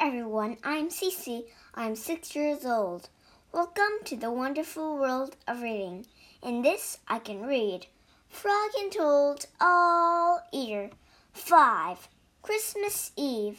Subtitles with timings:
[0.00, 0.56] everyone.
[0.62, 1.44] I'm Cece.
[1.74, 3.08] I'm six years old.
[3.52, 6.06] Welcome to the wonderful world of reading.
[6.42, 7.86] In this, I can read
[8.28, 10.90] Frog and Toad All Year,"
[11.34, 12.08] 5
[12.42, 13.56] Christmas Eve。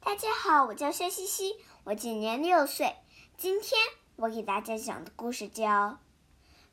[0.00, 2.94] 大家好，我叫肖西西，我今年六岁。
[3.36, 3.78] 今天
[4.16, 5.98] 我给大家讲的故事叫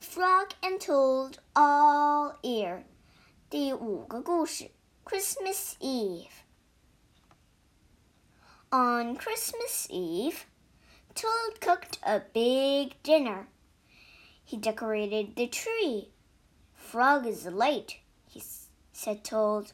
[0.16, 2.78] 《Frog and Toad All Year》，
[3.50, 4.72] 第五个故事
[5.04, 6.28] Christmas Eve。
[8.74, 10.48] On Christmas Eve,
[11.14, 13.46] Toad cooked a big dinner.
[14.44, 16.10] He decorated the tree.
[16.74, 18.42] Frog is late, he
[18.92, 19.74] said Toad.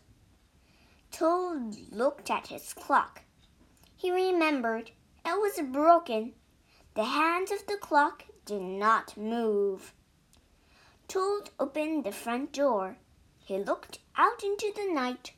[1.14, 3.22] Toad looked at his clock.
[3.96, 4.92] He remembered
[5.26, 6.34] it was broken.
[6.96, 9.94] The hands of the clock did not move.
[11.08, 12.98] Toad opened the front door.
[13.46, 15.32] He looked out into the night.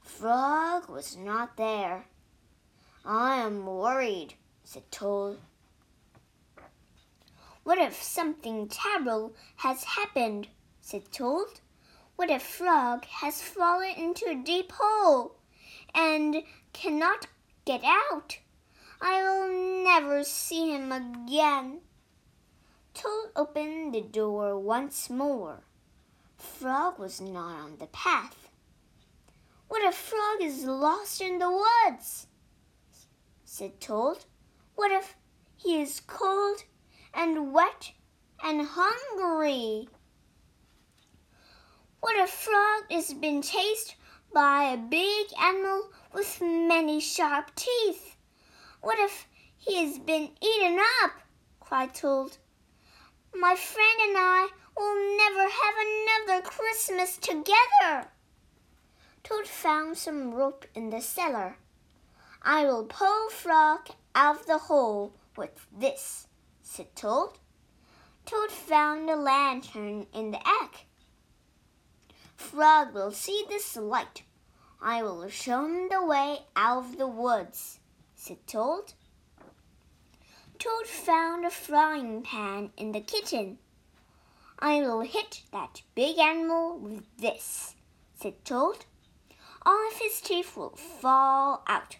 [0.00, 2.06] Frog was not there.
[3.08, 4.34] I am worried,
[4.64, 5.38] said Toad.
[7.62, 10.48] What if something terrible has happened?
[10.80, 11.60] said Toad.
[12.16, 15.36] What if Frog has fallen into a deep hole
[15.94, 17.28] and cannot
[17.64, 18.38] get out?
[19.00, 21.82] I will never see him again.
[22.92, 25.62] Toad opened the door once more.
[26.36, 28.48] Frog was not on the path.
[29.68, 32.26] What if Frog is lost in the woods?
[33.56, 34.18] Said Toad.
[34.74, 35.16] What if
[35.56, 36.64] he is cold
[37.14, 37.92] and wet
[38.44, 39.88] and hungry?
[42.00, 43.96] What if Frog is been chased
[44.34, 48.16] by a big animal with many sharp teeth?
[48.82, 49.26] What if
[49.56, 51.12] he has been eaten up?
[51.58, 52.36] cried Toad.
[53.34, 58.08] My friend and I will never have another Christmas together.
[59.24, 61.56] Toad found some rope in the cellar.
[62.48, 66.28] I will pull Frog out of the hole with this,
[66.62, 67.30] said Toad.
[68.24, 70.86] Toad found a lantern in the egg.
[72.36, 74.22] Frog will see this light.
[74.80, 77.80] I will show him the way out of the woods,
[78.14, 78.92] said Toad.
[80.60, 83.58] Toad found a frying pan in the kitchen.
[84.60, 87.74] I will hit that big animal with this,
[88.14, 88.84] said Toad.
[89.62, 91.96] All of his teeth will fall out.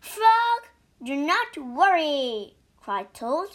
[0.00, 0.68] Frog,
[1.02, 3.48] do not worry, cried Toad.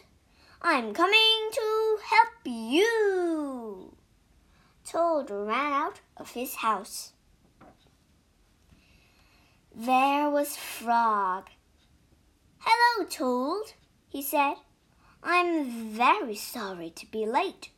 [0.62, 3.96] I'm coming to help you.
[4.86, 7.14] Toad ran out of his house.
[9.76, 11.50] There was Frog.
[12.60, 13.74] Hello, Toad,
[14.08, 14.56] he said.
[15.24, 17.70] I'm very sorry to be late.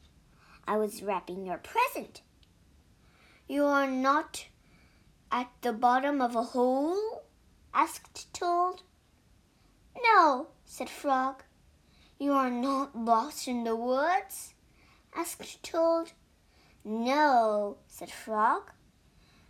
[0.67, 2.21] I was wrapping your present.
[3.47, 4.47] You are not
[5.31, 7.24] at the bottom of a hole?
[7.75, 8.81] Asked Toad.
[10.01, 11.43] No, said Frog.
[12.17, 14.53] You are not lost in the woods?
[15.13, 16.13] asked Toad.
[16.85, 18.71] No, said Frog.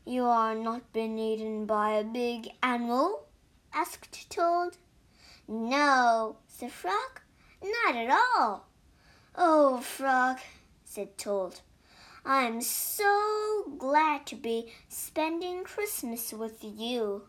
[0.05, 3.27] You are not been eaten by a big animal?
[3.71, 4.75] asked Toad.
[5.47, 7.21] No, said Frog.
[7.61, 8.65] Not at all.
[9.35, 10.39] Oh, Frog,
[10.83, 11.59] said Toad.
[12.25, 17.27] I'm so glad to be spending Christmas with you.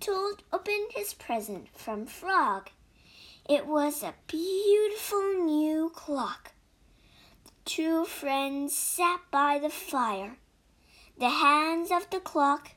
[0.00, 2.70] Toad opened his present from Frog.
[3.48, 6.52] It was a beautiful new clock.
[7.44, 10.36] The two friends sat by the fire.
[11.18, 12.70] The hands of the clock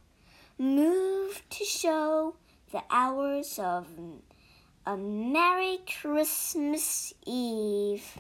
[0.58, 2.36] moved to show
[2.72, 3.88] the hours of
[4.86, 8.20] a Merry Christmas Eve.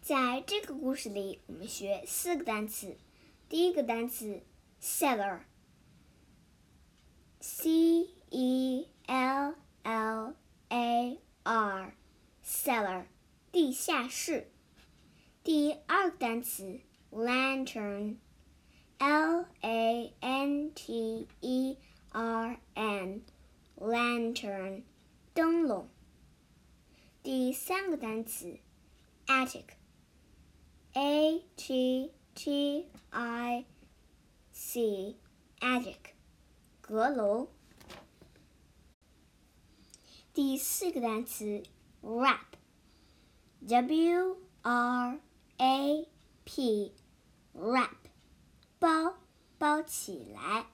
[0.00, 2.96] 在这个故事里，我们学四个单词。
[3.48, 4.42] 第一个单词
[4.80, 5.40] cellar。
[7.44, 10.34] C E L L
[10.68, 11.94] A R
[12.44, 13.06] cellar
[13.50, 14.50] 地下室。
[15.42, 18.16] 第二个单词 lantern
[18.98, 21.78] L A N T E
[22.10, 23.22] R N
[23.76, 24.82] lantern
[25.32, 25.88] 灯笼。
[27.22, 28.58] 第三个单词
[29.26, 29.64] attic
[30.92, 33.64] A T T I
[34.52, 35.16] C
[35.60, 36.13] attic
[36.87, 37.47] 阁楼。
[40.35, 41.63] 第四个单词
[42.03, 42.37] ，wrap，W
[44.61, 45.19] R
[45.57, 46.07] A
[46.43, 47.89] P，wrap，
[48.77, 49.17] 包
[49.57, 50.67] 包起来。